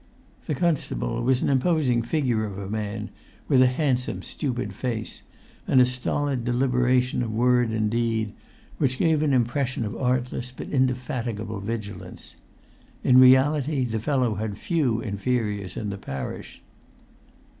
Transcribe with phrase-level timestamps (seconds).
[0.47, 3.11] The constable was an imposing figure of a man,
[3.47, 5.21] with a handsome stupid face,
[5.67, 8.33] and a stolid deliberation of word and deed
[8.79, 12.35] which gave an impression of artless but indefatigable vigilance.
[13.03, 16.63] In reality the fellow had few inferiors in the parish.